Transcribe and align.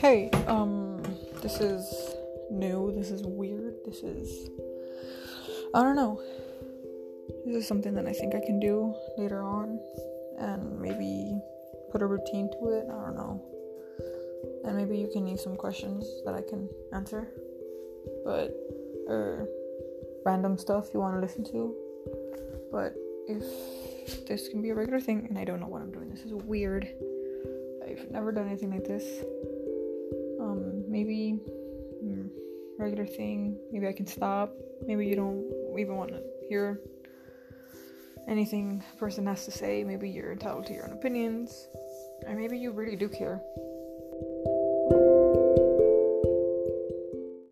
Hey, 0.00 0.30
um, 0.46 1.02
this 1.42 1.60
is 1.60 2.14
new. 2.50 2.90
This 2.96 3.10
is 3.10 3.22
weird. 3.22 3.74
This 3.84 3.98
is. 3.98 4.48
I 5.74 5.82
don't 5.82 5.94
know. 5.94 6.22
This 7.44 7.56
is 7.56 7.68
something 7.68 7.92
that 7.96 8.06
I 8.06 8.14
think 8.14 8.34
I 8.34 8.40
can 8.40 8.58
do 8.58 8.94
later 9.18 9.42
on 9.42 9.78
and 10.38 10.80
maybe 10.80 11.38
put 11.92 12.00
a 12.00 12.06
routine 12.06 12.48
to 12.48 12.68
it. 12.70 12.86
I 12.90 13.04
don't 13.04 13.14
know. 13.14 13.44
And 14.64 14.74
maybe 14.74 14.96
you 14.96 15.10
can 15.12 15.26
leave 15.26 15.38
some 15.38 15.54
questions 15.54 16.06
that 16.24 16.32
I 16.32 16.40
can 16.48 16.66
answer. 16.94 17.28
But, 18.24 18.56
or 19.06 19.50
random 20.24 20.56
stuff 20.56 20.88
you 20.94 21.00
want 21.00 21.16
to 21.16 21.20
listen 21.20 21.44
to. 21.52 21.76
But 22.72 22.94
if 23.28 24.24
this 24.26 24.48
can 24.48 24.62
be 24.62 24.70
a 24.70 24.74
regular 24.74 25.00
thing, 25.00 25.26
and 25.28 25.36
I 25.36 25.44
don't 25.44 25.60
know 25.60 25.68
what 25.68 25.82
I'm 25.82 25.92
doing, 25.92 26.08
this 26.08 26.20
is 26.20 26.32
weird. 26.32 26.88
I've 27.86 28.10
never 28.10 28.32
done 28.32 28.46
anything 28.46 28.70
like 28.70 28.86
this. 28.86 29.04
Regular 32.80 33.06
thing. 33.06 33.58
Maybe 33.70 33.86
I 33.86 33.92
can 33.92 34.06
stop. 34.06 34.52
Maybe 34.86 35.06
you 35.06 35.16
don't 35.16 35.44
even 35.78 35.96
want 35.96 36.10
to 36.10 36.22
hear 36.48 36.80
anything 38.28 38.82
a 38.92 38.96
person 38.96 39.26
has 39.26 39.44
to 39.44 39.50
say. 39.50 39.84
Maybe 39.84 40.08
you're 40.08 40.32
entitled 40.32 40.66
to 40.66 40.72
your 40.72 40.86
own 40.86 40.92
opinions, 40.92 41.68
or 42.26 42.34
maybe 42.34 42.58
you 42.58 42.72
really 42.72 42.96
do 42.96 43.08
care. 43.08 43.40